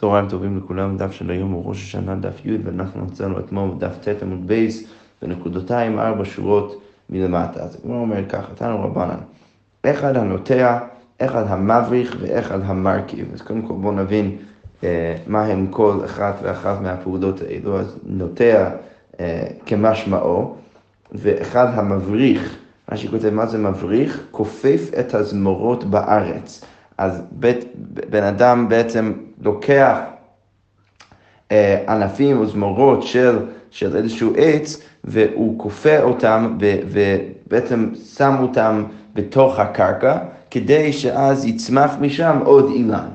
[0.00, 3.92] צהריים טובים לכולם, דף של היום הוא ראש השנה דף י' ואנחנו מצאנו אתמול דף
[4.00, 4.84] ט' עמוד בייס
[5.22, 7.62] בנקודותיים ארבע שורות מלמטה.
[7.62, 9.18] אז הגמרא אומר ככה, תנו רבנן,
[9.86, 10.78] אחד הנוטע,
[11.18, 13.28] אחד המבריך ואחד המרכיב.
[13.34, 14.36] אז קודם כל בואו נבין
[14.84, 17.80] אה, מה הם כל אחת ואחת מהפעולות האלו.
[17.80, 18.70] אז נוטע
[19.20, 20.56] אה, כמשמעו,
[21.12, 22.56] ואחד המבריך,
[22.90, 26.64] מה שכותב מה זה מבריך, כופף את הזמורות בארץ.
[26.98, 27.64] אז בית,
[28.10, 29.12] בן אדם בעצם
[29.42, 29.98] לוקח
[31.52, 33.38] אה, ענפים או זמורות של,
[33.70, 40.18] של איזשהו עץ והוא כופה אותם ו, ובעצם שם אותם בתוך הקרקע
[40.50, 43.08] כדי שאז יצמח משם עוד אילן.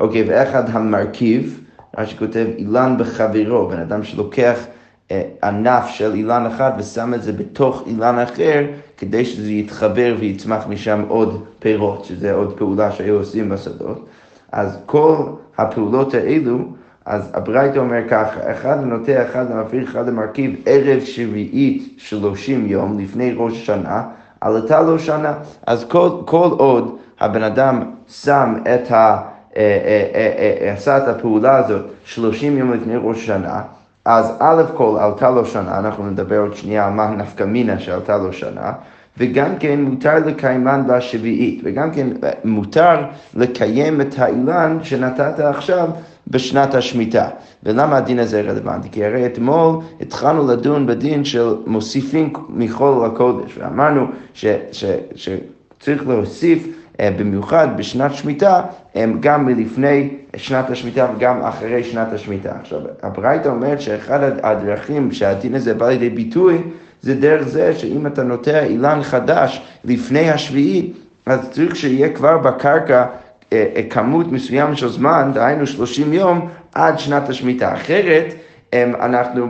[0.00, 1.60] אוקיי, ואחד המרכיב,
[1.98, 4.58] מה שכותב אילן בחברו, בן אדם שלוקח
[5.42, 8.64] ענף של אילן אחד ושם את זה בתוך אילן אחר
[8.96, 14.06] כדי שזה יתחבר ויצמח משם עוד פירות, שזה עוד פעולה שהיו עושים בשדות.
[14.52, 15.16] אז כל
[15.58, 16.58] הפעולות האלו,
[17.06, 23.32] אז הברייתא אומר ככה, אחד הנוטה, אחד המפריך, אחד המרכיב, ערב שביעית שלושים יום לפני
[23.36, 24.02] ראש השנה,
[24.40, 25.34] עלתה לו שנה.
[25.66, 29.22] אז כל, כל עוד הבן אדם שם את ה...
[29.56, 29.62] אה,
[30.14, 33.62] אה, עשה את הפעולה הזאת שלושים יום לפני ראש השנה,
[34.04, 38.16] אז א' כל עלתה לו שנה, אנחנו נדבר עוד שנייה על מה הנפקא מינה שעלתה
[38.16, 38.72] לו שנה,
[39.18, 45.88] וגם כן מותר לקיימן בשביעית, וגם כן אה, מותר לקיים את האילן שנתת עכשיו
[46.28, 47.28] בשנת השמיטה.
[47.62, 48.88] ולמה הדין הזה רלוונטי?
[48.92, 57.68] כי הרי אתמול התחלנו לדון בדין של מוסיפים מחול לקודש, ואמרנו שצריך להוסיף אה, במיוחד
[57.76, 58.62] בשנת שמיטה,
[59.20, 62.52] גם מלפני שנת השמיטה וגם אחרי שנת השמיטה.
[62.60, 66.58] עכשיו, הברייתא אומרת שאחד הדרכים שהדין הזה בא לידי ביטוי,
[67.02, 70.92] זה דרך זה שאם אתה נוטע אילן חדש לפני השביעי,
[71.26, 73.06] אז צריך שיהיה כבר בקרקע
[73.52, 77.74] אה, אה, כמות מסוים של זמן, דהיינו 30 יום, עד שנת השמיטה.
[77.74, 78.34] אחרת,
[78.74, 79.48] אנחנו,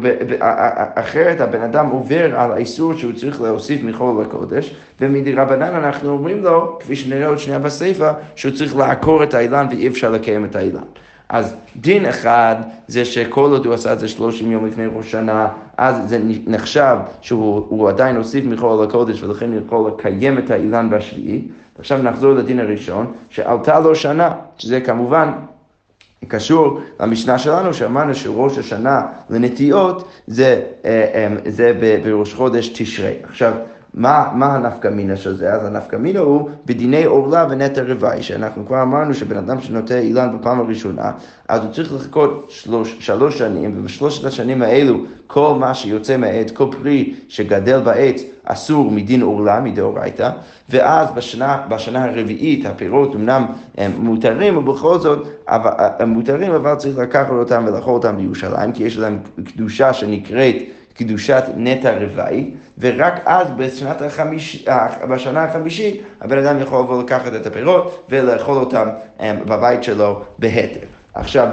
[0.95, 6.79] אחרת הבן אדם עובר על האיסור שהוא צריך להוסיף מחול לקודש, ומדרבנן אנחנו אומרים לו,
[6.81, 10.83] כפי שנראה עוד שנייה בסיפא, שהוא צריך לעקור את האילן ואי אפשר לקיים את האילן.
[11.29, 12.57] אז דין אחד
[12.87, 16.97] זה שכל עוד הוא עשה את זה 30 יום לפני ראש שנה, אז זה נחשב
[17.21, 21.49] שהוא עדיין הוסיף מחול לקודש ולכן יכול לקיים את האילן בשביעי.
[21.79, 25.33] עכשיו נחזור לדין הראשון, שעלתה לו שנה, שזה כמובן
[26.29, 33.15] קשור למשנה שלנו, שאמרנו שראש השנה לנטיעות זה, אה, אה, זה בראש חודש תשרי.
[33.23, 33.53] עכשיו,
[33.95, 35.53] מה, מה הנפקא מינה של זה?
[35.53, 40.39] אז הנפקא מינה הוא בדיני עורלה ונטע רוואי, שאנחנו כבר אמרנו שבן אדם שנוטע אילן
[40.39, 41.13] בפעם הראשונה,
[41.49, 46.67] אז הוא צריך לחכות שלוש, שלוש שנים, ובשלושת השנים האלו כל מה שיוצא מהעץ, כל
[46.71, 50.31] פרי שגדל בעץ, אסור מדין עורלה, מדאורייתא,
[50.71, 53.47] ואז בשנה, בשנה הרביעית הפירות אמנם
[53.79, 55.27] הם מותרים, ובכל זאת
[55.99, 60.57] הם מותרים, אבל צריך לקחת אותם ולאכול אותם בירושלים, כי יש להם קדושה שנקראת
[60.99, 64.67] קדושת נטע רוואי, ורק אז בשנת החמיש,
[65.11, 68.89] בשנה החמישית הבן אדם יכול לבוא לקחת את הפירות ולאכול אותם
[69.21, 70.87] בבית שלו בהתר.
[71.15, 71.49] עכשיו,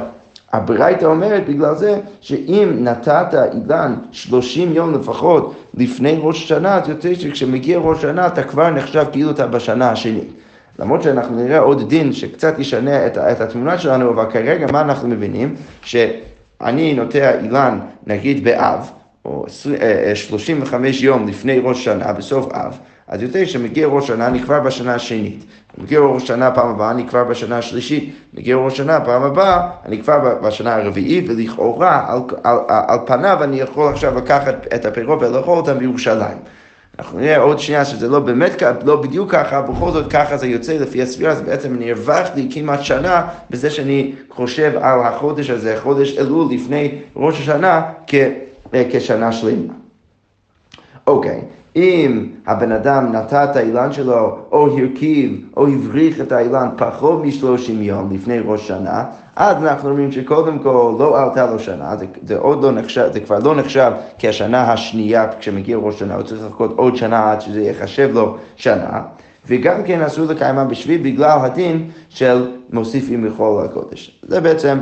[0.54, 7.16] הברייתא אומרת בגלל זה שאם נתת אילן 30 יום לפחות לפני ראש השנה, אז יוצא
[7.16, 10.34] שכשמגיע ראש השנה אתה כבר נחשב כאילו אתה בשנה השנית.
[10.80, 15.08] למרות שאנחנו נראה עוד דין שקצת ישנה את, את התמונה שלנו, אבל כרגע מה אנחנו
[15.08, 15.56] מבינים?
[15.82, 18.92] שאני נוטע אילן נגיד באב,
[19.26, 19.46] או
[20.14, 22.78] 35 יום לפני ראש שנה, בסוף אב,
[23.08, 25.46] אז יותר שמגיע ראש שנה, אני כבר בשנה השנית.
[25.78, 28.16] מגיע ראש שנה פעם הבאה, אני כבר בשנה השלישית.
[28.34, 33.44] מגיע ראש שנה פעם הבאה, אני כבר בשנה הרביעית, ולכאורה, על, על, על, על פניו
[33.44, 36.38] אני יכול עכשיו לקחת את הפירות ולאכול אותם בירושלים.
[37.00, 40.74] אנחנו נראה עוד שנייה שזה לא באמת, לא בדיוק ככה, בכל זאת ככה זה יוצא
[40.74, 46.18] לפי הספירה, אז בעצם אני הרווחתי כמעט שנה בזה שאני חושב על החודש הזה, חודש
[46.18, 48.16] אלול לפני ראש השנה, כ...
[48.74, 49.74] אה, כשנה שלמה.
[51.08, 51.42] אוקיי,
[51.76, 57.82] אם הבן אדם נטע את האילן שלו, או הרכיב, או הבריך את האילן פחות משלושים
[57.82, 59.06] יום לפני ראש שנה,
[59.36, 63.20] אז אנחנו אומרים שקודם כל לא עלתה לו שנה, זה, זה עוד לא נחשב, זה
[63.20, 67.62] כבר לא נחשב כשנה השנייה כשמגיע ראש שנה, הוא צריך לחכות עוד שנה עד שזה
[67.62, 69.02] ייחשב לו שנה.
[69.48, 74.22] וגם כן אסור לקיימה בשביל בגלל הדין של מוסיפים מכל הקודש.
[74.28, 74.78] זה בעצם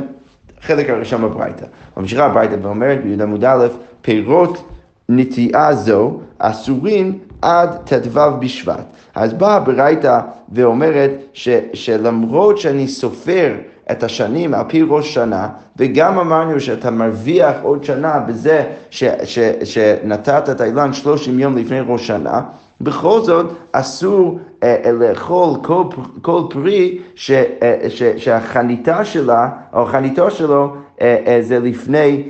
[0.64, 1.66] החלק הראשון בברייתא.
[1.96, 3.66] ממשיכה הברייתא ואומרת בי"ד א',
[4.02, 4.68] פירות
[5.08, 8.84] נטיעה זו אסורים עד ט"ו בשבט.
[9.14, 10.20] אז באה הברייתא
[10.52, 13.54] ואומרת ש, שלמרות שאני סופר
[13.90, 19.38] את השנים על פי ראש שנה, וגם אמרנו שאתה מרוויח עוד שנה בזה ש, ש,
[19.64, 22.40] שנתת את האילן 30 יום לפני ראש שנה,
[22.80, 24.38] בכל זאת אסור
[24.92, 25.84] לאכול כל,
[26.22, 27.30] כל פרי ש,
[27.88, 30.74] ש, שהחניתה שלה, או חניתו שלו,
[31.40, 32.22] זה לפני,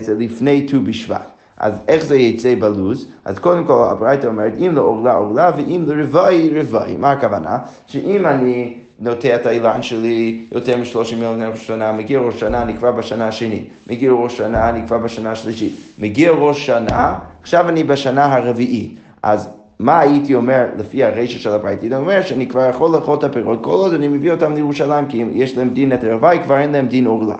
[0.00, 1.26] זה לפני ט"ו בשבט.
[1.58, 3.08] אז איך זה יצא בלוז?
[3.24, 6.96] אז קודם כל הברייתא אומרת, אם לעורלה עורלה ואם לרוואי רוואי.
[6.96, 7.58] מה הכוונה?
[7.86, 12.76] שאם אני נוטע את האילן שלי יותר משלושים לפני ראש שנה, מגיע ראש שנה, אני
[12.76, 17.84] כבר בשנה השנית, מגיע ראש שנה, אני כבר בשנה השלישית, מגיע ראש שנה, עכשיו אני
[17.84, 18.98] בשנה הרביעית.
[19.22, 19.48] אז
[19.78, 21.82] מה הייתי אומר לפי הרשת של הברית?
[21.82, 25.24] הייתי אומר שאני כבר יכול לאכול את הפירות כל עוד אני מביא אותם לירושלים, כי
[25.32, 27.36] יש להם דין נטר הוואי, כבר אין להם דין עורלה.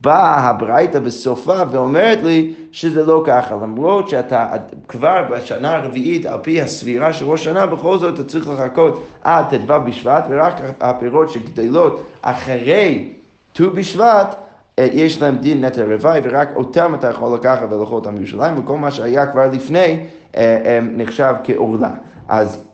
[0.00, 4.48] באה הברייתא בסופה ואומרת לי שזה לא ככה, למרות שאתה
[4.88, 9.44] כבר בשנה הרביעית, על פי הסבירה של ראש שנה, בכל זאת אתה צריך לחכות עד
[9.50, 13.12] ט"ו בשבט, ורק הפירות שגדלות אחרי
[13.52, 14.47] ט"ו בשבט,
[14.78, 18.90] יש להם דין נטע רוואי, ורק אותם אתה יכול לקחת ולאכול אותם בירושלים, וכל מה
[18.90, 20.00] שהיה כבר לפני
[20.36, 21.90] אה, אה, נחשב כעורלה.
[22.28, 22.64] אז,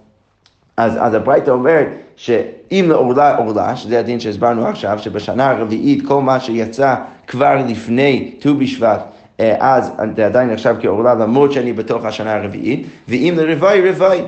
[0.77, 1.87] אז, אז הברייתא אומרת
[2.17, 6.95] שאם לעורלה עורלה, שזה הדין שהסברנו עכשיו, שבשנה הרביעית כל מה שיצא
[7.27, 9.01] כבר לפני ט"ו בשבט
[9.41, 14.21] אה, אז זה עדיין נחשב כעורלה למרות שאני בתוך השנה הרביעית, ואם רוואי, אה,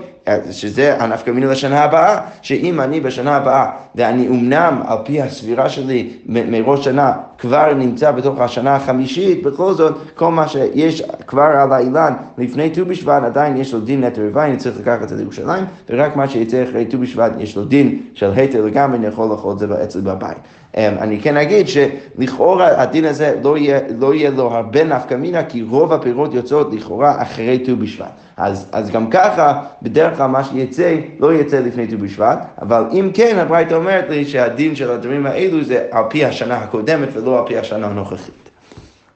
[0.51, 6.11] שזה הנפקא מיני לשנה הבאה, שאם אני בשנה הבאה, ואני אמנם על פי הסבירה שלי
[6.27, 12.13] מראש שנה כבר נמצא בתוך השנה החמישית, בכל זאת כל מה שיש כבר על האילן
[12.39, 15.65] לפני ט"ו בשבט עדיין יש לו דין נטר רוואי, אני צריך לקחת את זה לירושלים,
[15.91, 19.53] ורק מה שיצא אחרי ט"ו בשבט יש לו דין של היתר לגמרי, אני יכול לאכול
[19.53, 20.37] את זה אצלי בבית.
[20.77, 25.45] אמ, אני כן אגיד שלכאורה הדין הזה לא יהיה, לא יהיה לו הרבה נפקא מינה,
[25.45, 28.26] כי רוב הפירות יוצאות לכאורה אחרי ט"ו בשבט.
[28.37, 33.11] אז, אז גם ככה, בדרך כלל מה שיצא, לא יצא לפני ט"ו בשבט, אבל אם
[33.15, 37.47] כן, הברייתא אומרת לי שהדין של הדברים האלו זה על פי השנה הקודמת ולא על
[37.47, 38.51] פי השנה הנוכחית.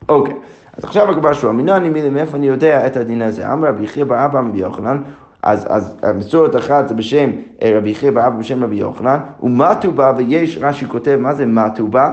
[0.08, 0.34] אוקיי,
[0.78, 3.52] אז עכשיו הגבר שהוא אמינני מילי, מאיפה אני יודע את הדין הזה?
[3.52, 5.02] אמר רבי יחיא בר אבא מבי יוחנן,
[5.42, 7.30] אז, אז המסורת אחת זה בשם
[7.62, 11.46] אה, רבי יחיא בר אבא בשם רבי יוחנן, ומטו בה, ויש, רש"י כותב, מה זה
[11.46, 12.12] מטו בה?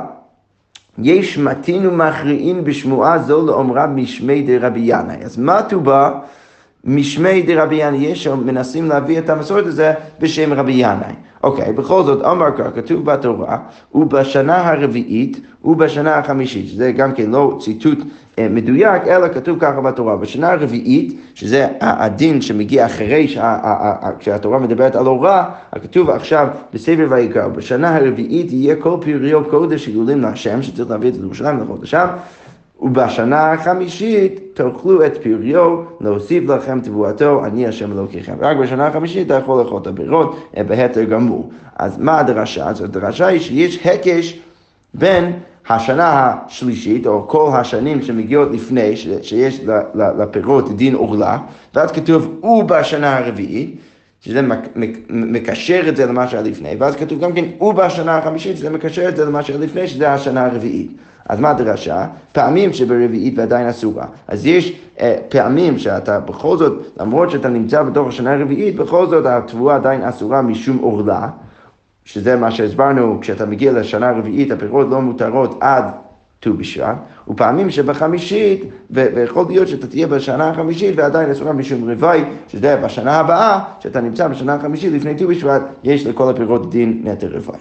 [0.97, 5.23] יש מתין ומכריעין בשמועה זו לאומרה משמי דרבי ינאי.
[5.23, 6.11] אז מטו בה
[6.87, 11.13] משמי דרבי ינאי, יש מנסים להביא את המסורת הזה בשם רבי ינאי.
[11.43, 13.57] אוקיי, בכל זאת, אמר כך, כתוב בתורה,
[13.95, 17.99] ובשנה הרביעית ובשנה החמישית, שזה גם כן לא ציטוט
[18.39, 20.17] אה, מדויק, אלא כתוב ככה בתורה.
[20.17, 23.35] בשנה הרביעית, שזה הדין שמגיע אחרי
[24.19, 25.43] שהתורה מדברת על הוראה,
[25.83, 31.13] כתוב עכשיו בספר ויקרא, בשנה הרביעית יהיה כל פריו קודש יגולים להשם, שצריך להביא את
[31.13, 32.07] זה לירושלים לחודש שם.
[32.81, 38.33] ובשנה החמישית תאכלו את פריו, להוסיף לכם תבואתו, אני השם אלוקיכם.
[38.39, 41.49] רק בשנה החמישית אתה יכול לאכול את הבירות בהתר גמור.
[41.75, 42.67] אז מה הדרשה?
[42.67, 44.39] אז הדרשה היא שיש הקש
[44.93, 45.33] בין
[45.69, 49.61] השנה השלישית, או כל השנים שמגיעות לפני, שיש
[49.95, 51.37] לפירות דין עורלה,
[51.75, 53.79] ואז כתוב ובשנה הרביעית.
[54.27, 54.41] שזה
[55.09, 59.15] מקשר את זה למה שהיה לפני, ואז כתוב גם כן, ובשנה החמישית, שזה מקשר את
[59.15, 60.91] זה למה שהיה לפני, שזה השנה הרביעית.
[61.29, 62.07] אז מה הדרשה?
[62.31, 64.05] פעמים שברביעית ועדיין אסורה.
[64.27, 69.25] אז יש אה, פעמים שאתה בכל זאת, למרות שאתה נמצא בתוך השנה הרביעית, בכל זאת
[69.25, 71.27] התבואה עדיין אסורה משום עורלה,
[72.05, 75.83] שזה מה שהסברנו, כשאתה מגיע לשנה הרביעית, הפירות לא מותרות עד
[76.39, 76.95] ט"ו בשבט,
[77.27, 83.59] ופעמים שבחמישית, ויכול להיות שאתה תהיה בשנה החמישית ועדיין אסורה משום רוואי, שזה בשנה הבאה,
[83.79, 87.59] שאתה נמצא בשנה החמישית לפני ט"ו בשבט, יש לכל הפירות דין נטר רוואי.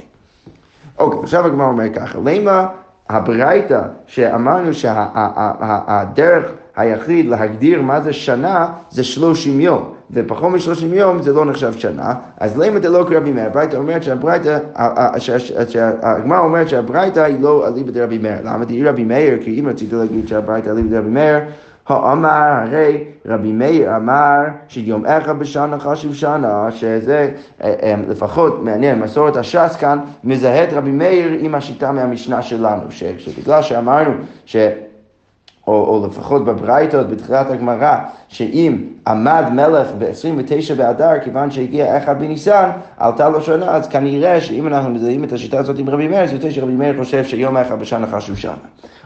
[0.98, 2.66] אוקיי, עכשיו הגמרא אומר ככה, למה
[3.08, 6.44] הברייתא שאמרנו שהדרך
[6.76, 12.14] היחיד להגדיר מה זה שנה זה שלושים יום, ופחות משלושים יום זה לא נחשב שנה,
[12.40, 13.46] אז למה זה לא קרבי מאיר?
[13.46, 14.58] הברייתא אומרת שהברייתא,
[16.02, 18.36] הגמרא אומרת שהברייתא היא לא אליבא דרבי מאיר.
[18.44, 19.38] למה דהי רבי מאיר?
[19.42, 21.38] כי אם רציתי להגיד שהברייתא אליבא דרבי מאיר,
[21.86, 27.30] האמר הרי רבי מאיר אמר שיום אחד בשנה חשוב שנה, שזה
[27.64, 32.82] אה, אה, לפחות מעניין, מסורת הש"ס כאן מזהה את רבי מאיר עם השיטה מהמשנה שלנו,
[32.90, 34.10] שבגלל שאמרנו
[34.46, 34.56] ש...
[35.66, 37.96] או, או לפחות בברייתות, בתחילת הגמרא,
[38.28, 44.66] שאם עמד מלך ב-29 באדר, כיוון שהגיע אחד בניסן, עלתה לו שנה, אז כנראה שאם
[44.66, 47.80] אנחנו מזהים את השיטה הזאת עם רבי מאיר, זה יותר שרבי מאיר חושב שיום אחד
[47.80, 48.52] בשנה חשוב שנה.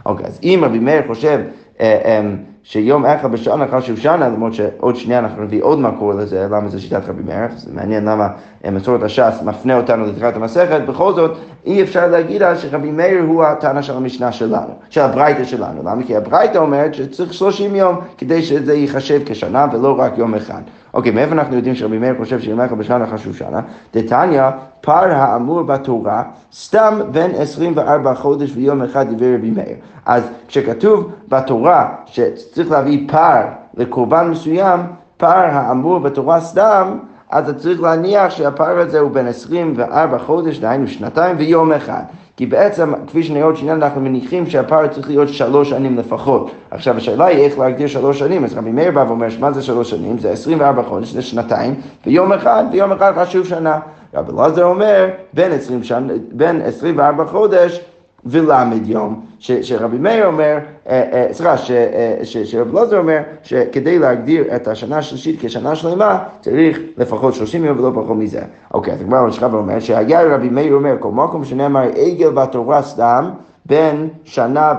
[0.06, 1.40] אוקיי, אז אם רבי מאיר חושב
[1.80, 2.20] אה, אה,
[2.62, 6.80] שיום אחד בשנה חשוב שנה, למרות שעוד שנייה אנחנו נביא עוד מקור לזה, למה זה
[6.80, 8.28] שיטת רבי מאיר, זה מעניין למה
[8.64, 11.36] אה, מסורת הש"ס מפנה אותנו לתחילת המסכת, בכל זאת
[11.66, 16.02] אי אפשר להגיד אז שרבי מאיר הוא הטענה של המשנה שלנו, של הברייתא שלנו, למה?
[16.06, 20.62] כי הברייתא אומרת שצריך 30 יום כדי שזה ייחשב כשנה ולא רק יום אחד.
[20.94, 23.60] אוקיי, מאיפה אנחנו יודעים שרבי מאיר חושב אחד בשנה חשוב שנה?
[23.94, 24.42] דתניא,
[24.80, 29.76] פר האמור בתורה, סתם בין 24 חודש ויום אחד דברי רבי מאיר.
[30.06, 33.42] אז כשכתוב בתורה שצריך להביא פר
[33.74, 34.80] לקורבן מסוים,
[35.16, 36.98] פר האמור בתורה סתם,
[37.30, 42.02] אז אתה צריך להניח שהפער הזה הוא בין 24 חודש, דהיינו שנתיים ויום אחד.
[42.40, 46.50] כי בעצם, כפי שנראה עוד שנייה, אנחנו מניחים שהפער צריך להיות שלוש שנים לפחות.
[46.70, 48.44] עכשיו, השאלה היא איך להגדיר שלוש שנים.
[48.44, 50.18] אז רבי מאיר בא ואומר, מה זה שלוש שנים?
[50.18, 51.74] זה 24 חודש, זה שנתיים,
[52.06, 53.78] ויום אחד, ויום אחד חשוב שנה.
[54.14, 57.80] רבי אלעזר אומר, בין, 20 שנה, בין 24 חודש
[58.26, 60.58] ולמד יום, ש, שרבי מאיר אומר,
[60.88, 66.78] אה, אה, סליחה, אה, שרבי אלעזר אומר, שכדי להגדיר את השנה השלישית כשנה שלמה, צריך
[66.96, 68.42] לפחות 30 יום ולא פחות מזה.
[68.74, 73.30] אוקיי, אז הגמרא ממשיכה ואומר, שהיה רבי מאיר אומר, כל מקום שנאמר עגל בתורה סתם,
[73.66, 74.74] בין שנה,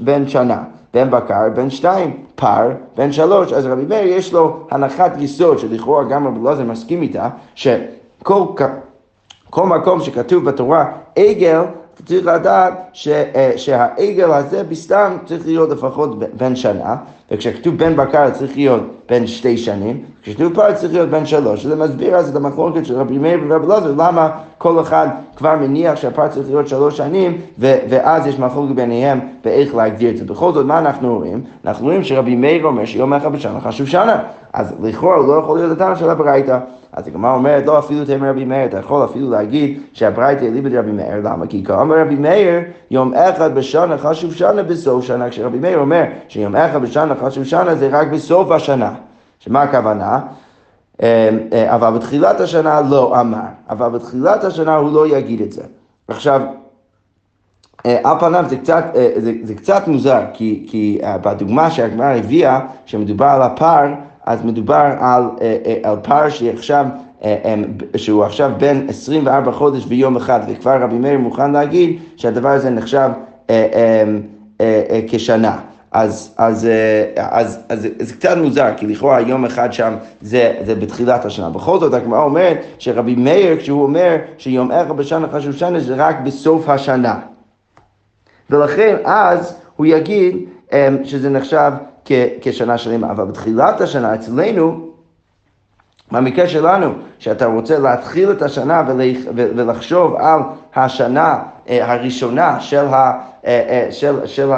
[0.00, 0.62] בין שנה.
[0.94, 6.04] בין בקר, בין שתיים, פר, בין שלוש, אז רבי מאיר יש לו הנחת יסוד, שלכאורה
[6.04, 8.44] גם רבי אלעזר מסכים איתה, שכל
[9.50, 11.62] כל מקום שכתוב בתורה עגל,
[12.04, 16.96] צריך לדעת ש, אה, שהעגל הזה בסתם צריך להיות לפחות בן שנה,
[17.30, 21.66] וכשכתוב בן בקר צריך להיות בן שתי שנים, כשכתוב פר צריך להיות בן שלוש.
[21.66, 25.96] זה מסביר אז את המחלוקת של רבי מאיר ורבי אלעזר, למה כל אחד כבר מניח
[25.96, 30.24] שהפר צריך להיות שלוש שנים, ו- ואז יש מחלוקת ביניהם באיך להגדיר את זה.
[30.24, 31.44] בכל זאת, מה אנחנו רואים?
[31.64, 34.22] אנחנו רואים שרבי מאיר אומר שיום אחד בשנה חשוב שנה.
[34.52, 36.58] אז לכאורה הוא לא יכול להיות הטעם של הברייתא.
[36.92, 40.92] אז הגמרא אומרת, לא אפילו תאמר רבי מאיר, אתה יכול אפילו להגיד שהברייתא אליבא דרבי
[40.92, 41.46] מאיר, למה?
[41.46, 46.56] כי כאמר רבי מאיר, יום אחד בשנה חשוב שנה בסוף שנה, כשרבי מאיר אומר שיום
[46.56, 48.94] אחד בשנה חשוב שנה זה רק בסוף השנה.
[49.38, 50.20] שמה הכוונה?
[51.02, 51.06] אמ,
[51.52, 53.38] אה, אבל בתחילת השנה לא אמר,
[53.70, 55.62] אבל בתחילת השנה הוא לא יגיד את זה.
[56.08, 56.40] עכשיו,
[57.86, 62.60] אה, על פניו זה קצת, אה, זה, זה קצת מוזר, כי, כי בדוגמה שהגמרא הביאה,
[62.86, 63.86] שמדובר על הפר,
[64.26, 65.22] אז מדובר על,
[65.82, 66.86] על פר שעכשיו,
[67.96, 73.10] שהוא עכשיו בין 24 חודש ויום אחד, וכבר רבי מאיר מוכן להגיד שהדבר הזה נחשב
[75.08, 75.58] כשנה.
[75.92, 76.68] אז, אז,
[77.16, 81.50] אז, אז, אז זה קצת מוזר, כי לכאורה יום אחד שם זה, זה בתחילת השנה.
[81.50, 86.16] בכל זאת הגמרא אומרת שרבי מאיר, כשהוא אומר שיום אחד בשנה חשוב שנה, זה רק
[86.24, 87.18] בסוף השנה.
[88.50, 90.36] ולכן אז הוא יגיד
[91.04, 91.72] שזה נחשב
[92.04, 93.10] כ, כשנה שלמה.
[93.10, 94.88] אבל בתחילת השנה אצלנו,
[96.12, 98.82] במקרה שלנו, שאתה רוצה להתחיל את השנה
[99.34, 100.40] ולחשוב על
[100.74, 101.38] השנה
[101.68, 103.12] הראשונה של, ה,
[103.46, 104.50] אה, אה, של, של,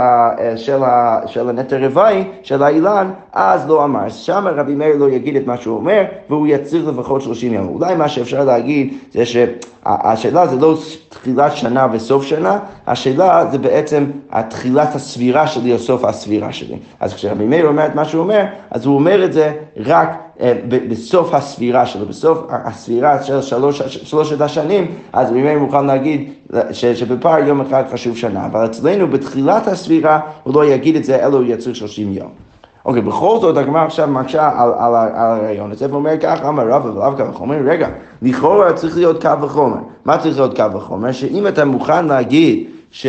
[0.57, 0.81] של,
[1.27, 4.09] של הנטר רבעי, של האילן, אז לא אמר.
[4.09, 7.69] שם רבי מאיר לא יגיד את מה שהוא אומר, והוא יצריך לפחות 30 יום.
[7.69, 14.05] אולי מה שאפשר להגיד זה שהשאלה זה לא תחילת שנה וסוף שנה, השאלה זה בעצם
[14.49, 16.77] תחילת הספירה שלי או סוף הספירה שלי.
[17.01, 20.09] אז כשרבי מאיר אומר את מה שהוא אומר, אז הוא אומר את זה רק
[20.69, 26.33] בסוף הספירה שלו, בסוף הספירה של שלוש, שלושת השנים, אז רבי מאיר מוכן להגיד
[26.73, 31.27] ש, שבפער יום אחד חשוב שנה, אבל אצלנו בתחילת הספירה הוא לא יגיד את זה,
[31.27, 32.29] אלא הוא יצריך 30 יום.
[32.85, 36.69] אוקיי, okay, בכל זאת הגמרא עכשיו מקשה על, על, על הרעיון הזה ואומר כך, אמר
[36.69, 37.89] רבא ולאו קו וחומר, רגע,
[38.23, 39.77] לכאורה צריך להיות קו וחומר.
[40.05, 41.13] מה צריך להיות קו וחומר?
[41.13, 43.07] שאם אתה מוכן להגיד ש...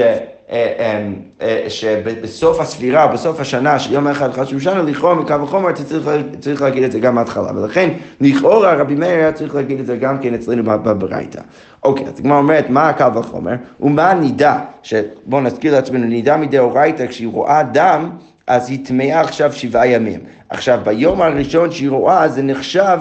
[0.52, 1.08] אה, אה,
[1.42, 6.10] אה, שבסוף הספירה, בסוף השנה, שיום אחד חשוב שנה, לכאורה מקו וחומר, אתה צריך,
[6.40, 7.52] צריך להגיד את זה גם מההתחלה.
[7.56, 7.90] ולכן,
[8.22, 11.42] לכאורה רבי מאיר היה צריך להגיד את זה גם כן אצלנו בברייתא.
[11.84, 13.54] אוקיי, אז הגמרא אומרת, מה הקו וחומר?
[13.80, 18.10] ומה הנידה, שבואו נזכיר לעצמנו, נידה מדאורייתא, כשהיא רואה דם,
[18.48, 20.20] אז היא טמאה עכשיו שבעה ימים.
[20.50, 22.98] עכשיו, ביום הראשון שהיא רואה, זה נחשב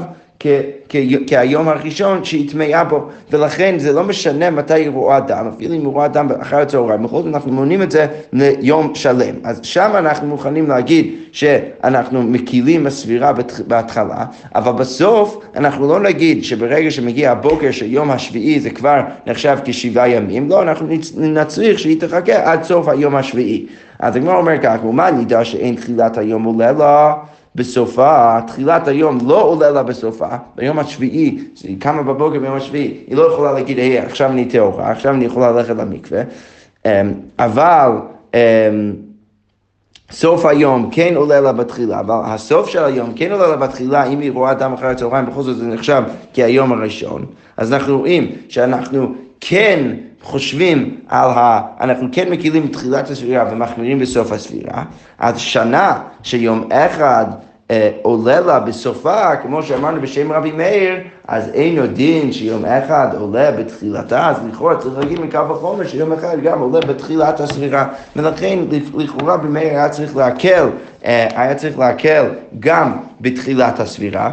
[1.27, 5.81] כהיום הראשון שהיא טמאה בו, ולכן זה לא משנה מתי היא רואה דם, אפילו אם
[5.81, 9.35] היא רואה דם אחר הצהריים, בכל זאת אנחנו מונים את זה ליום שלם.
[9.45, 13.33] אז שם אנחנו מוכנים להגיד שאנחנו מקילים בסבירה
[13.67, 14.25] בהתחלה,
[14.55, 20.09] אבל בסוף אנחנו לא נגיד שברגע שמגיע הבוקר של יום השביעי זה כבר נחשב כשבעה
[20.09, 20.87] ימים, לא, אנחנו
[21.17, 23.67] נצריך שהיא תחכה עד סוף היום השביעי.
[23.99, 27.15] אז הגמרא אומר כך, ומה נדע שאין תחילת היום עולה לה?
[27.55, 33.17] בסופה, תחילת היום לא עולה לה בסופה, ביום השביעי, היא קמה בבוקר ביום השביעי, היא
[33.17, 36.23] לא יכולה להגיד, היי, עכשיו אני טהורה, עכשיו אני יכולה ללכת למקווה,
[36.87, 36.91] אמ,
[37.39, 37.91] אבל
[38.35, 38.39] אמ,
[40.11, 44.21] סוף היום כן עולה לה בתחילה, אבל הסוף של היום כן עולה לה בתחילה, אם
[44.21, 46.03] היא רואה דם אחרי הצהריים, בכל זאת זה נחשב
[46.35, 47.27] כהיום הראשון.
[47.57, 49.91] אז אנחנו רואים שאנחנו כן
[50.23, 51.61] חושבים על ה...
[51.81, 54.85] אנחנו כן מקילים תחילת הספירה ומחמירים בסוף הספירה,
[55.19, 57.25] אז שנה שיום אחד
[57.71, 60.95] אה, עולה לה בסופה, כמו שאמרנו בשם רבי מאיר,
[61.29, 66.13] אז אין עוד דין שיום אחד עולה בתחילתה, אז לכאורה צריך להגיד מקו החומר שיום
[66.13, 67.87] אחד גם עולה בתחילת הספירה,
[68.17, 68.59] ולכן
[68.95, 70.69] לכאורה רבי מאיר היה צריך להקל,
[71.05, 72.25] אה, היה צריך להקל
[72.61, 74.31] גם בתחילת הספירה.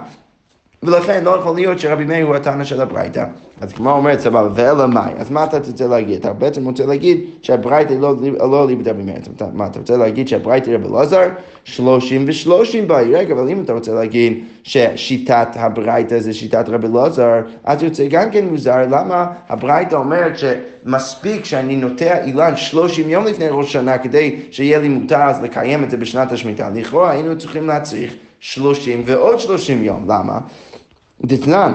[0.84, 3.26] ולכן לא יכול להיות שרבי מאיר הוא התנא של הברייתא.
[3.62, 6.20] אז כמו אומרת סבבה, ואלא מאי, אז מה אתה רוצה להגיד?
[6.20, 9.18] אתה בעצם רוצה להגיד שהברייתא לא, ליבד רבי מאיר.
[9.54, 11.30] מה, אתה רוצה להגיד שהברייתא רבי אלעזר?
[11.64, 13.16] שלושים ושלושים באי.
[13.16, 18.32] רגע, אבל אם אתה רוצה להגיד ששיטת הברייתא זה שיטת רבי אלעזר, אז יוצא גם
[18.32, 24.36] כן מוזר, למה הברייתא אומרת שמספיק שאני נוטע אילן שלושים יום לפני ראש שנה כדי
[24.52, 26.70] שיהיה לי מותר אז לקיים את זה בשנת השמיטה.
[26.74, 30.06] לכאורה היינו צריכים להצריך שלושים ועוד שלושים יום.
[30.08, 30.40] למה?
[31.26, 31.74] דתנן,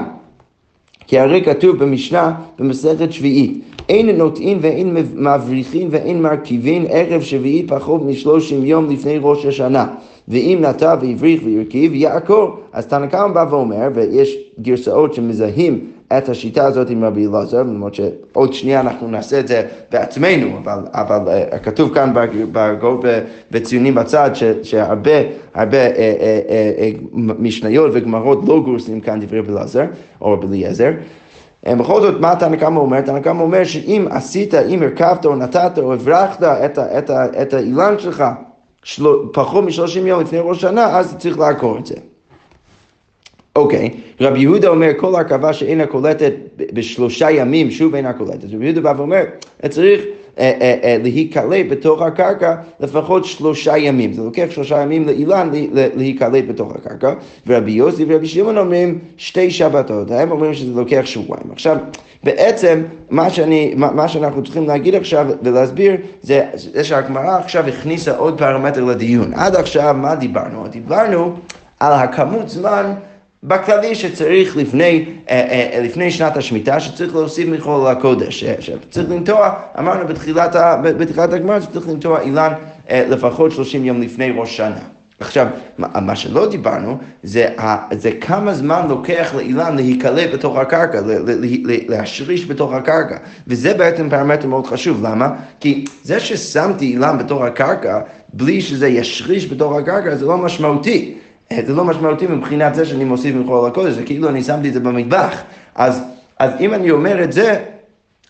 [1.07, 8.03] כי הרי כתוב במשנה במסכת שביעית, אין נוטעים ואין מבריחים ואין מרכיבים ערב שביעית פחות
[8.03, 9.87] משלושים יום לפני ראש השנה.
[10.29, 12.57] ואם נטע והבריך והרכיב, יעקור.
[12.73, 15.81] אז תנא קמא בא ואומר, ויש גרסאות שמזהים
[16.19, 20.79] את השיטה הזאת עם רבי אלעזר, למרות שעוד שנייה אנחנו נעשה את זה בעצמנו, אבל,
[20.93, 22.13] אבל uh, כתוב כאן
[22.53, 23.03] בגור
[23.51, 25.11] בציונים בצד ש, שהרבה
[25.55, 29.85] הרבה, uh, uh, uh, uh, משניות וגמרות לא גורסים כאן דברי רבי אלעזר
[30.21, 30.91] או רבי אליעזר.
[31.69, 33.01] בכל זאת, מה תנא קמא אומר?
[33.01, 37.95] תנא קמא אומר שאם עשית, אם הרכבת או נתת או הברחת את, את, את האילן
[37.99, 38.25] שלך
[38.83, 39.05] של...
[39.33, 41.95] פחות משלושים יום לפני ראש שנה, אז צריך לעקור את זה.
[43.57, 43.91] אוקיי.
[44.21, 48.45] רבי יהודה אומר כל הרכבה שאינה קולטת בשלושה ימים, שוב אינה קולטת.
[48.53, 49.23] רבי יהודה בא ואומר,
[49.69, 50.01] צריך
[50.39, 54.13] אה, אה, אה, להיקלט בתוך הקרקע לפחות שלושה ימים.
[54.13, 57.13] זה לוקח שלושה ימים לאילן להיקלט בתוך הקרקע.
[57.47, 61.51] ורבי יוסי ורבי שמעון אומרים שתי שבתות, הם אומרים שזה לוקח שבועיים.
[61.53, 61.77] עכשיו,
[62.25, 68.39] בעצם מה, שאני, מה שאנחנו צריכים להגיד עכשיו ולהסביר זה, זה שהגמרא עכשיו הכניסה עוד
[68.39, 69.35] פרמטר לדיון.
[69.35, 70.69] עד עכשיו מה דיברנו?
[70.69, 71.37] דיברנו
[71.81, 72.93] על הכמות זמן
[73.47, 80.07] בכללי שצריך לפני, אה, אה, לפני שנת השמיטה, שצריך להוסיף מחול לקודש, שצריך לנטוע, אמרנו
[80.07, 82.53] בתחילת, בתחילת הגמרא שצריך לנטוע אילן
[82.91, 84.79] אה, לפחות 30 יום לפני ראש שנה.
[85.21, 85.47] עכשיו,
[85.79, 87.49] מה שלא דיברנו, זה,
[87.93, 91.01] זה כמה זמן לוקח לאילן להיקלט בתוך הקרקע,
[91.89, 93.17] להשריש בתוך הקרקע.
[93.47, 95.29] וזה בעצם פרמטר מאוד חשוב, למה?
[95.61, 98.01] כי זה ששמתי אילן בתוך הקרקע,
[98.33, 101.15] בלי שזה ישריש בתוך הקרקע, זה לא משמעותי.
[101.53, 104.73] אה, זה לא משמעותי מבחינת זה שאני מוסיף מחול הקודש, זה כאילו אני שמתי את
[104.75, 105.43] זה במטבח.
[105.75, 106.03] אז,
[106.39, 107.63] אז אם אני אומר את זה,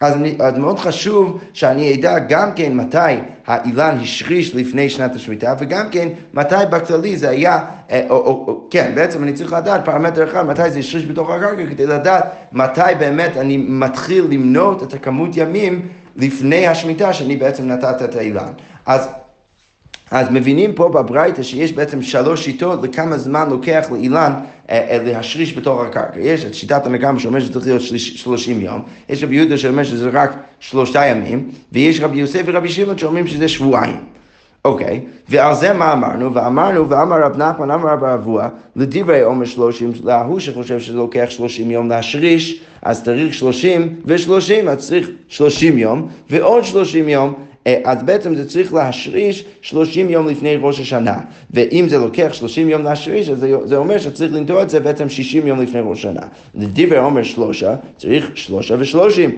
[0.01, 2.99] אז, אני, אז מאוד חשוב שאני אדע גם כן מתי
[3.47, 8.67] האילן השריש לפני שנת השמיטה, וגם כן מתי בכללי זה היה, אה, או, או, או,
[8.71, 12.81] כן, בעצם אני צריך לדעת פרמטר אחד, מתי זה השריש בתוך הקרקע, כדי לדעת מתי
[12.99, 18.53] באמת אני מתחיל למנות את הכמות ימים לפני השמיטה שאני בעצם נתת את האילן.
[18.87, 19.09] אז
[20.11, 24.33] אז מבינים פה בברייתא שיש בעצם שלוש שיטות לכמה זמן לוקח לאילן
[24.71, 26.21] אה, אה, להשריש בתוך הקרקע.
[26.21, 30.11] יש את שיטת הנגם שאומר שזה צריך להיות שלושים יום, יש רבי יהודה שאומר שזה
[30.13, 33.97] רק שלושה ימים, ויש רבי יוסף ורבי שמעון שאומרים שזה שבועיים.
[34.65, 35.01] אוקיי.
[35.29, 36.35] ועל זה מה אמרנו?
[36.35, 41.71] ואמרנו, ואמר רב נחמן, אמר רב אבוה, לדברי עומר שלושים, להוא שחושב שזה לוקח שלושים
[41.71, 47.35] יום להשריש, אז צריך שלושים ושלושים, אז צריך שלושים יום, ועוד שלושים יום,
[47.85, 51.19] אז בעצם זה צריך להשריש 30 יום לפני ראש השנה.
[51.51, 55.47] ואם זה לוקח 30 יום להשריש, אז זה אומר שצריך לנטוע את זה בעצם 60
[55.47, 56.27] יום לפני ראש השנה.
[56.55, 59.31] לדבר אומר שלושה, צריך שלושה ושלושים.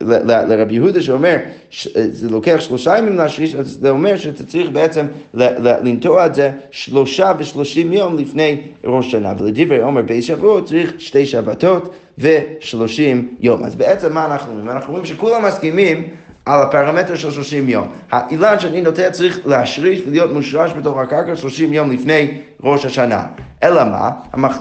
[0.00, 1.36] לרבי יהודה שאומר
[1.70, 7.32] שזה לוקח שלושה ימים להשריש, אז זה אומר שאתה צריך בעצם לנטוע את זה שלושה
[7.38, 9.32] ושלושים יום לפני ראש שנה.
[9.38, 13.64] ולדברי עומר בי שבועות צריך שתי שבתות ושלושים יום.
[13.64, 14.70] אז בעצם מה אנחנו אומרים?
[14.70, 16.08] אנחנו אומרים שכולם מסכימים
[16.46, 17.88] על הפרמטר של 30 יום.
[18.10, 23.26] האילן שאני נוטה צריך להשריש ולהיות מושרש בתוך הקרקע 30 יום לפני ראש השנה.
[23.62, 24.10] אלא מה?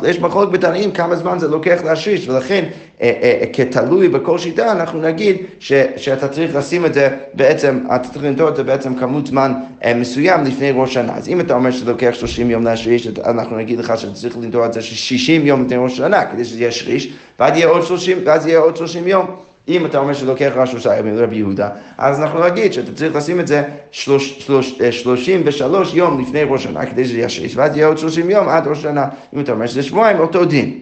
[0.03, 2.65] יש מחלוק בתנאים כמה זמן זה לוקח להשריש, ולכן
[3.01, 7.79] אה, אה, אה, כתלוי בכל שיטה אנחנו נגיד ש, שאתה צריך לשים את זה בעצם,
[7.95, 11.13] אתה צריך לנטור את זה בעצם כמות זמן אה, מסוים לפני ראש השנה.
[11.15, 14.65] אז אם אתה אומר שזה לוקח 30 יום להשריש, אנחנו נגיד לך שאתה צריך לנטור
[14.65, 18.17] את זה 60 יום לפני ראש השנה, כדי שזה יהיה שריש, ואז יהיה עוד 30,
[18.25, 19.52] ואז יהיה עוד 30 יום.
[19.67, 23.39] אם אתה אומר שלוקח רק שלושה ימים לרבי יהודה, אז אנחנו נגיד שאתה צריך לשים
[23.39, 27.77] את זה שלוש, שלוש, אה, שלושים ושלוש יום לפני ראש השנה, כדי שזה ישריש, ואז
[27.77, 29.07] יהיה עוד שלושים יום עד ראש השנה.
[29.33, 30.79] אם אתה אומר שזה שבועיים, אותו דין.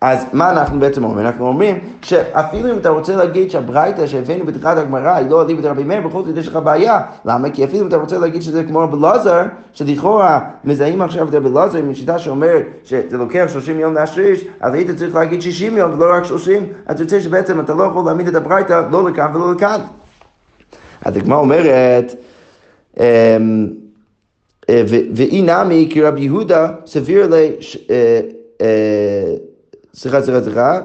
[0.00, 1.26] אז מה אנחנו בעצם אומרים?
[1.26, 5.84] אנחנו אומרים שאפילו אם אתה רוצה להגיד שהברייתא שהבאנו בתחילת הגמרא היא לא אליבא דרבי
[5.84, 7.00] מאיר, בכל זאת יש לך בעיה.
[7.24, 7.50] למה?
[7.50, 11.48] כי אפילו אם אתה רוצה להגיד שזה כמו רבי אלעזר, שלכאורה מזהים עכשיו את רבי
[11.48, 15.92] אלעזר עם שיטה שאומרת שזה לוקח 30 יום להשריש, אז היית צריך להגיד 60 יום
[15.92, 19.54] ולא רק 30, אז יוצא שבעצם אתה לא יכול להעמיד את הברייתא לא לכאן ולא
[19.54, 19.80] לכאן.
[21.04, 22.14] אז הגמרא אומרת,
[23.00, 23.04] אמ,
[24.70, 27.34] אה, ואי נמי כי רבי יהודה סביר ל...
[29.96, 30.80] סליחה, סליחה, סליחה.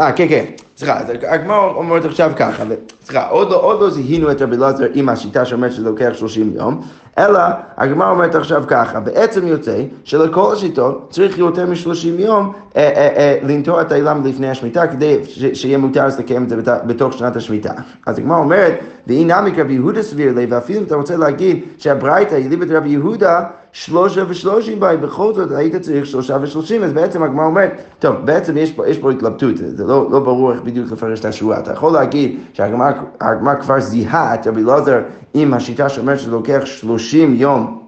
[0.00, 0.44] אה, כן, כן,
[0.76, 2.64] סליחה, הגמרא אומרת עכשיו ככה,
[3.04, 6.52] סליחה, עוד לא, עוד לא זיהינו את רבי אלעזר עם השיטה שאומרת שזה לוקח 30
[6.54, 6.80] יום,
[7.18, 7.40] אלא
[7.76, 13.38] הגמרא אומרת עכשיו ככה, בעצם יוצא שלכל השיטות צריך יותר מ-30 יום אה, אה, אה,
[13.42, 15.18] לנטוע את האילם לפני השמיטה כדי
[15.54, 17.72] שיהיה מותר לקיים את זה בתוך שנת השמיטה.
[18.06, 22.50] אז הגמרא אומרת, נמי רבי יהודה סביר לי, ואפילו אם אתה רוצה להגיד שהברייתא היא
[22.50, 27.46] ליבת רבי יהודה, שלושה ושלושים בי, בכל זאת היית צריך שלושה ושלושים, אז בעצם הגמרא
[27.46, 31.20] אומרת, טוב, בעצם יש פה, יש פה התלבטות, זה לא, לא ברור איך בדיוק לפרש
[31.20, 31.58] את השורה.
[31.58, 35.00] אתה יכול להגיד שהגמרא כבר זיהה את רבי אלעזר
[35.34, 37.80] עם השיטה שאומרת שזה לוקח שלושים יום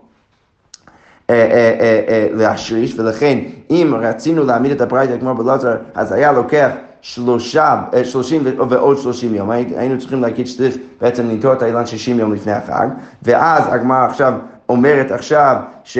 [1.30, 3.38] אה, אה, אה, להשריש, ולכן
[3.70, 9.50] אם רצינו להעמיד את הברייתא כמו בלעזר, אז היה לוקח שלושה, שלושים ועוד שלושים יום,
[9.50, 12.88] היינו צריכים להגיד שצריך בעצם לנטוע את האילן שישים יום לפני החג,
[13.22, 14.32] ואז הגמרא עכשיו
[14.72, 15.98] אומרת עכשיו ש...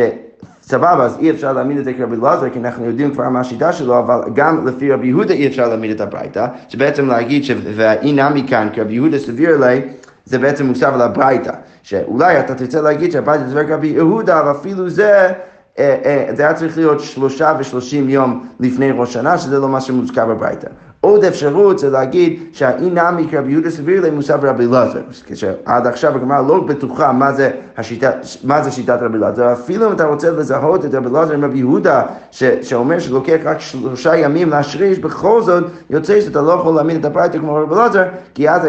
[0.63, 3.73] סבבה, אז אי אפשר להעמיד את זה כרבי אלעזר, כי אנחנו יודעים כבר מה השיטה
[3.73, 8.45] שלו, אבל גם לפי רבי יהודה אי אפשר להעמיד את הברייתא, שבעצם להגיד שאי נמי
[8.49, 9.81] כאן, כי רבי יהודה סביר לי,
[10.25, 14.91] זה בעצם מוסב על הברייתא, שאולי אתה תרצה להגיד שהברייתא זה רבי יהודה, אבל אפילו
[14.91, 15.33] זה...
[15.79, 19.81] אה, אה, זה היה צריך להיות שלושה ושלושים יום לפני ראש שנה, שזה לא מה
[19.81, 20.69] שמוזכר בברייתא.
[21.05, 26.43] עוד אפשרות זה להגיד שהאי נמי כרבי יהודה סביר למוסף רבי אלעזר, כשעד עכשיו הגמרא
[26.49, 28.11] לא בטוחה מה זה, השיטה,
[28.45, 31.59] מה זה שיטת רבי אלעזר, אפילו אם אתה רוצה לזהות את רבי אלעזר עם רבי
[31.59, 37.01] יהודה, ש, שאומר שלוקח רק שלושה ימים להשריש, בכל זאת יוצא שאתה לא יכול להאמין
[37.01, 38.49] את הפרייטה כמו רבי אלעזר, כי.
[38.49, 38.65] אז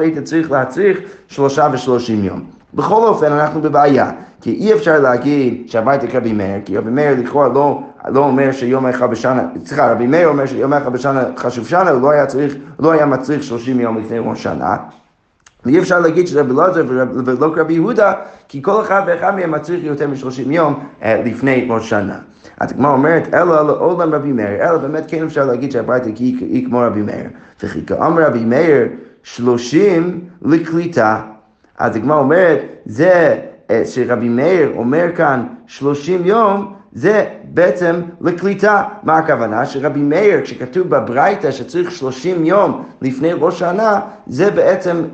[0.00, 0.98] היית צריך להצריך
[1.28, 2.57] שלושה ושלושים יום.
[2.74, 7.48] בכל אופן אנחנו בבעיה, כי אי אפשר להגיד שהבית רבי מאיר, כי רבי מאיר לכאורה
[7.48, 11.90] לא לא אומר שיום אחד בשנה, סליחה, רבי מאיר אומר שיום אחד בשנה חשוב שנה,
[11.90, 14.76] הוא לא היה צריך, לא היה מצריך 30 יום לפני ראש שנה.
[15.64, 16.84] ואי אפשר להגיד שרבי אלעזר
[17.26, 18.12] ולא רבי יהודה,
[18.48, 22.18] כי כל אחד ואחד מהם מצריך יותר מ-30 יום אה, לפני ראש שנה.
[22.60, 26.80] אז כמו אומרת, אלא לעולם רבי מאיר, אלא באמת כן אפשר להגיד שהברייתא היא כמו
[26.80, 27.28] רבי מאיר.
[27.62, 28.86] וכי כאמר רבי מאיר,
[29.22, 31.22] 30 לקליטה.
[31.78, 33.38] אז הגמרא אומרת, זה
[33.70, 38.82] אה, שרבי מאיר אומר כאן 30 יום, זה בעצם לקליטה.
[39.02, 39.66] מה הכוונה?
[39.66, 45.04] שרבי מאיר, כשכתוב בברייתא שצריך 30 יום לפני ראש שנה, זה בעצם,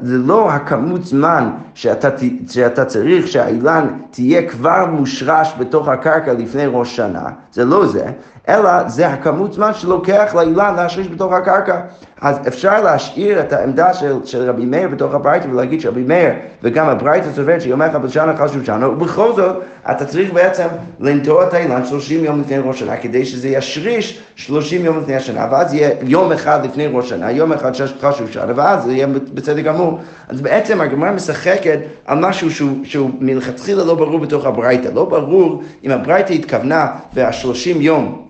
[0.00, 2.08] זה לא הכמות זמן שאתה,
[2.48, 8.06] שאתה צריך שהאילן תהיה כבר מושרש בתוך הקרקע לפני ראש שנה, זה לא זה,
[8.48, 11.80] אלא זה הכמות זמן שלוקח לאילן להשריש בתוך הקרקע.
[12.20, 16.30] אז אפשר להשאיר את העמדה של, של רבי מאיר בתוך הברייתא ולהגיד שרבי מאיר
[16.62, 20.66] וגם הברייתא סוברת שיום אחד בשנה חשוב שנה, ובכל זאת אתה צריך בעצם
[21.00, 25.48] לנטוע את האילן 30 יום לפני ראש שנה כדי שזה ישריש 30 יום לפני השנה,
[25.50, 29.64] ואז יהיה יום אחד לפני ראש שנה, יום אחד חשוב שנה, ואז זה יהיה בצדק
[29.64, 29.98] גמור.
[30.28, 34.88] אז בעצם הגמרא משחקת על משהו שהוא, שהוא מלכתחילה לא ברור בתוך הברייתא.
[34.94, 38.24] לא ברור אם הברייתא התכוונה והשלושים יום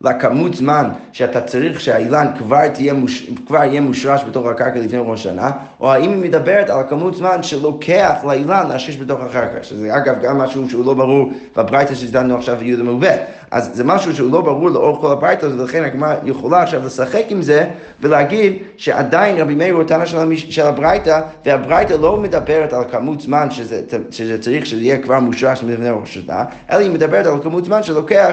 [0.00, 3.30] לכמות זמן שאתה צריך שהאילן כבר, תהיה מוש...
[3.46, 7.42] כבר יהיה מושרש בתוך הקרקע לפני ראש שנה, או האם היא מדברת על הכמות זמן
[7.42, 12.56] שלוקח לאילן להשריש בתוך הקרקע, שזה אגב גם משהו שהוא לא ברור בברייתא שדנו עכשיו
[12.56, 13.16] ביהודה מעובד.
[13.50, 17.42] אז זה משהו שהוא לא ברור לאורך כל הברייתא, ולכן הגמרא יכולה עכשיו לשחק עם
[17.42, 17.68] זה
[18.00, 23.50] ולהגיד שעדיין רבי מאיר הוא טענה של, של הברייתא, והברייתא לא מדברת על כמות זמן
[23.50, 23.80] שזה,
[24.10, 27.82] שזה צריך שזה יהיה כבר מושרש לפני ראש השנה, אלא היא מדברת על כמות זמן
[27.82, 28.30] שלוקח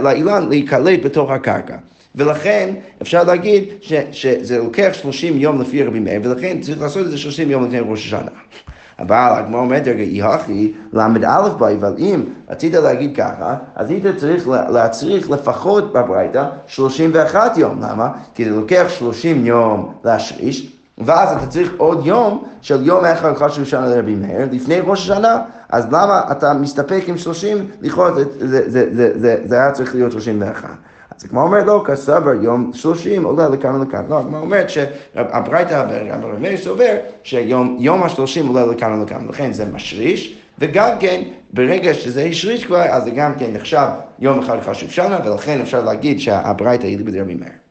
[0.00, 1.76] לאילן להיקלט בתוך הקרקע.
[2.14, 7.10] ולכן אפשר להגיד ש, שזה לוקח 30 יום לפי רבי מאיר, ולכן צריך לעשות את
[7.10, 8.30] זה 30 יום לפני ראש השנה.
[8.98, 14.04] אבל הגמרא אומרת, רגע, אי הכי ל"א באי, אבל אם רצית להגיד ככה, אז היית
[14.16, 17.82] צריך להצריך לפחות בברייתא 31 יום.
[17.82, 18.10] למה?
[18.34, 20.75] כי זה לוקח 30 יום להשריש.
[20.98, 25.38] ואז אתה צריך עוד יום של יום אחד חשוב שנה לרבי מאיר, לפני ראש השנה,
[25.68, 27.66] אז למה אתה מסתפק עם 30?
[27.82, 30.68] לכאורה זה, זה, זה, זה, זה, זה היה צריך להיות 31.
[31.18, 34.04] אז הגמרא אומרת, לא, כסבר יום 30 עולה לכאן ולכאן.
[34.08, 40.38] לא, הגמרא אומרת שהברייתא והרב מאיר סובר שיום ה-30 עולה לכאן ולכאן, לכן זה משריש,
[40.58, 43.86] וגם כן, ברגע שזה השריש כבר, אז זה גם כן נחשב
[44.18, 47.65] יום אחד חשוב שנה, ולכן אפשר להגיד שהברייתא היא ליבד רבי מאיר.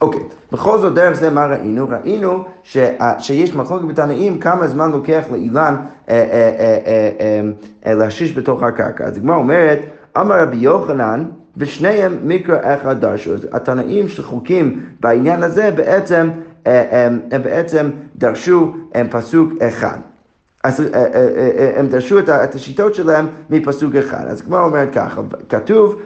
[0.00, 0.20] אוקיי,
[0.52, 1.88] בכל זאת דרך זה מה ראינו?
[1.88, 2.76] ראינו ש,
[3.18, 5.76] שיש מחלוקת בתנאים כמה זמן לוקח לאילן
[6.08, 7.50] אה, אה,
[7.86, 9.04] אה, להשיש בתוך הקרקע.
[9.04, 9.78] אז הגמרא אומרת,
[10.20, 11.24] אמר רבי יוחנן,
[11.56, 13.30] ושניהם מקרא אחד דרשו.
[13.52, 16.30] התנאים שחוקים בעניין הזה בעצם,
[16.66, 19.98] הם, הם בעצם דרשו הם פסוק אחד.
[20.64, 20.82] אז
[21.76, 24.24] הם דרשו את השיטות שלהם מפסוק אחד.
[24.28, 26.00] אז כמו אומרת ככה, כתוב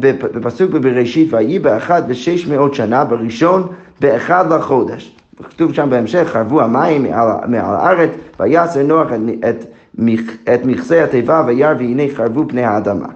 [0.00, 3.68] בפסוק בבראשית, ויהי באחד ושש מאות שנה, בראשון
[4.00, 5.16] באחד לחודש.
[5.50, 9.08] כתוב שם בהמשך, חרבו המים מעל, מעל הארץ, ויעשר נוח
[9.48, 9.64] את,
[10.54, 13.08] את מכסה התיבה וירא והנה חרבו פני האדמה.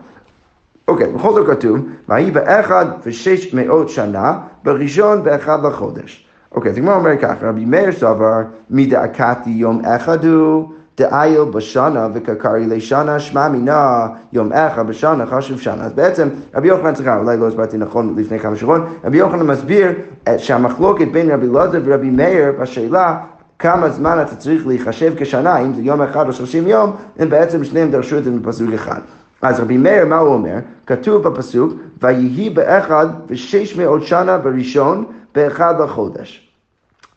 [0.88, 6.28] אוקיי, בכל זאת כתוב, ויהי באחד ושש מאות שנה, בראשון באחד לחודש.
[6.52, 10.68] אוקיי, אז הגמרא אומר ככה, רבי מאיר סבר, מדעקתי יום אחד הוא
[11.00, 15.84] דאיל בשנה וקקרי לשנה, שמע מינה יום אחד בשנה חשוב שנה.
[15.84, 19.92] אז בעצם רבי יוחנן, סליחה, אולי לא הסברתי נכון לפני כמה שבועות, רבי יוחנן מסביר
[20.28, 23.18] אה, שהמחלוקת בין רבי אלעזר ורבי מאיר בשאלה
[23.58, 27.64] כמה זמן אתה צריך להיחשב כשנה, אם זה יום אחד או שלושים יום, הם בעצם
[27.64, 29.00] שניהם דרשו את זה מפסוק אחד.
[29.42, 30.56] אז רבי מאיר, מה הוא אומר?
[30.86, 36.47] כתוב בפסוק, ויהי באחד ושש מאות שנה בראשון, באחד לחודש.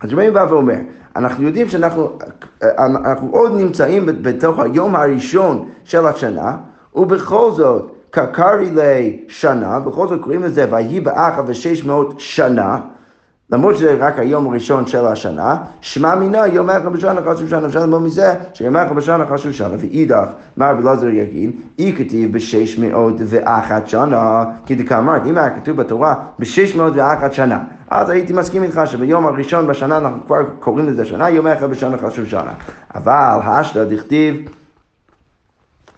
[0.02, 0.76] אז רבי בא ואומר,
[1.16, 2.18] אנחנו יודעים שאנחנו
[2.78, 6.58] אנחנו עוד נמצאים בתוך היום הראשון של השנה,
[6.96, 12.78] ובכל זאת, קקרי לשנה, בכל זאת קוראים לזה ויהי באחד ושש מאות שנה,
[13.52, 17.80] למרות שזה רק היום הראשון של השנה, שמע מינה יום אחד בשנה חשוב שנה, אפשר
[17.80, 22.80] ללמוד מזה שיום אחד בשנה חשוב שנה, ואידך, מה רבי אלעזר יגיד, אי כתיב בשש
[22.80, 27.60] מאות ואחת שנה, כי דקאמרת, אם היה כתוב בתורה בשש מאות ואחת שנה,
[27.90, 31.98] אז הייתי מסכים איתך שביום הראשון בשנה אנחנו כבר קוראים לזה שנה, יום אחד בשנה
[31.98, 32.52] חשוב שנה.
[32.96, 34.36] אבל השתא דכתיב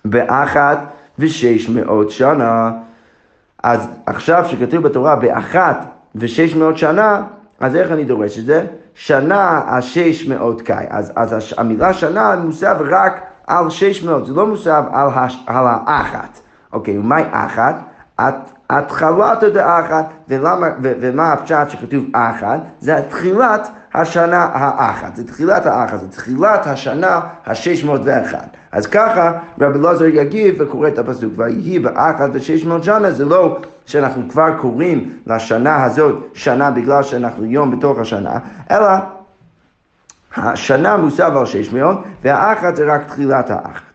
[0.05, 0.77] באחת
[1.19, 2.71] ושש מאות שנה,
[3.63, 5.85] אז עכשיו שכתוב בתורה באחת
[6.15, 7.21] ושש מאות שנה,
[7.63, 8.65] אז איך אני דורש את זה?
[8.93, 10.85] שנה השש מאות קאי.
[10.89, 15.65] אז, אז המילה שנה מוסב רק על שש מאות, זה לא מוסב על, הש, על
[15.67, 16.39] האחת.
[16.73, 17.75] אוקיי, ומהי אחת?
[18.69, 22.59] התחלת דאחת, ולמה, ומה הפשט שכתוב אחת?
[22.79, 28.47] זה תחילת השנה האחת, זה תחילת האחת, זה תחילת השנה השש מאות ואחת.
[28.71, 33.57] אז ככה רבי אלעזר יגיב וקורא את הפסוק, ויהי באחת ושש מאות שנה, זה לא
[33.85, 38.39] שאנחנו כבר קוראים לשנה הזאת שנה בגלל שאנחנו יום בתוך השנה,
[38.71, 38.89] אלא
[40.37, 43.92] השנה מוסב על שש מאות, והאחת זה רק תחילת האחת.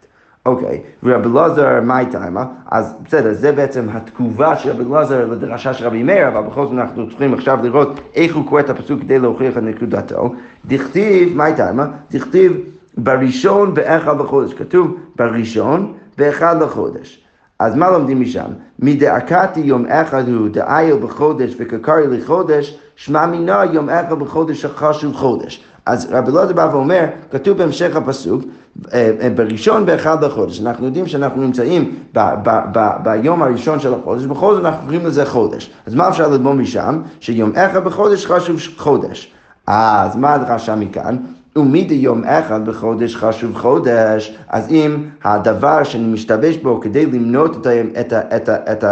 [0.49, 2.25] אוקיי, ורבי אלעזר, מה איתה?
[2.71, 6.73] אז בסדר, זה בעצם התגובה של רבי אלעזר לדרשה של רבי מאיר, אבל בכל זאת
[6.73, 10.33] אנחנו צריכים עכשיו לראות איך הוא קורא את הפסוק כדי להוכיח את נקודתו.
[10.67, 11.71] דכתיב, מה איתה?
[12.11, 12.57] דכתיב
[12.97, 14.55] בראשון באחד לחודש.
[14.55, 17.25] כתוב בראשון באחד לחודש.
[17.59, 18.51] אז מה לומדים משם?
[18.79, 25.65] מדעקתי יום אחד הוא דאיל בחודש וקקרי לחודש, שמע מינה יום אחד בחודש החשוב חודש.
[25.89, 28.43] אז רבי אלעזר בא ואומר, כתוב בהמשך הפסוק,
[28.93, 30.61] אה, אה, בראשון באחד לחודש.
[30.61, 35.07] אנחנו יודעים שאנחנו נמצאים ב, ב, ב, ביום הראשון של החודש, בכל זאת אנחנו קוראים
[35.07, 35.71] לזה חודש.
[35.87, 37.01] אז מה אפשר ללמוד משם?
[37.21, 39.33] שיום אחד בחודש חשוב חודש.
[39.67, 41.17] אז מה הדרשה מכאן?
[41.57, 47.67] ומדי יום אחד בחודש חשוב חודש, אז אם הדבר שאני משתמש בו כדי למנות את,
[48.01, 48.85] את, את, את, את,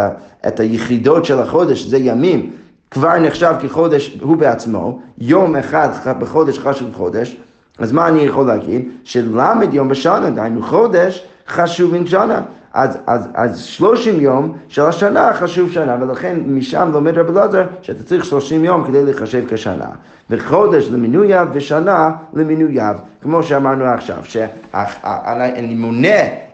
[0.47, 2.51] את היחידות של החודש, זה ימים,
[2.91, 7.37] כבר נחשב כחודש הוא בעצמו, יום אחד בחודש חשוב חודש,
[7.77, 8.89] אז מה אני יכול להגיד?
[9.03, 12.41] שלמד יום בשנה, דהיינו חודש, חשוב עם שנה.
[12.73, 18.03] אז, אז, אז 30 יום של השנה חשוב שנה, ולכן משם לומד רבי אלעזר שאתה
[18.03, 19.89] צריך 30 יום כדי לחשב כשנה.
[20.29, 26.46] וחודש למינוייו ושנה למינוייו, כמו שאמרנו עכשיו, שאני מונה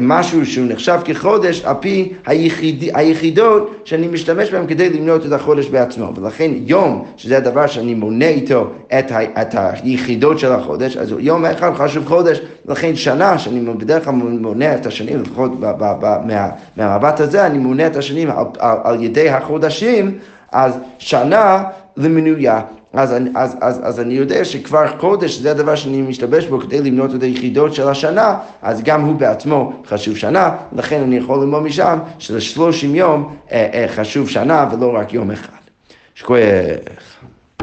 [0.00, 5.66] משהו שהוא נחשב כחודש על פי היחיד, היחידות שאני משתמש בהן כדי למנות את החודש
[5.66, 6.12] בעצמו.
[6.16, 11.44] ולכן יום, שזה הדבר שאני מונה איתו את, ה, את היחידות של החודש, אז יום
[11.44, 17.46] אחד חשוב חודש, ולכן שנה, שאני בדרך כלל מונה את השנים, לפחות מה, מהמבט הזה,
[17.46, 20.18] אני מונה את השנים על, על, על ידי החודשים,
[20.52, 21.64] אז שנה
[21.96, 22.60] למנויה.
[22.94, 27.14] אז, אז, אז, אז אני יודע שכבר קודש זה הדבר שאני משתמש בו כדי למנות
[27.14, 31.98] את היחידות של השנה, אז גם הוא בעצמו חשוב שנה, לכן אני יכול ללמוד משם
[32.18, 35.52] שלשלושים יום אה, אה, חשוב שנה ולא רק יום אחד.
[36.14, 36.38] שכוח.